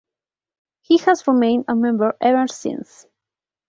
He 0.81 0.97
has 0.97 1.27
remained 1.27 1.65
a 1.67 1.75
member 1.75 2.15
ever 2.19 2.47
since. 2.47 3.05